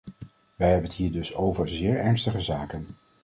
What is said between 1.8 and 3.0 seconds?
ernstige zaken.